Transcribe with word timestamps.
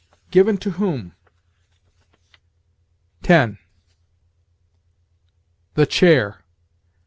Given 0.31 0.57
to 0.57 0.71
whom? 0.71 1.13
10. 3.21 3.59
"The 5.75 5.85
chair." 5.85 6.43